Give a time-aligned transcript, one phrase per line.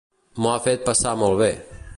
[0.45, 1.55] M'ho ha fet passar molt bé.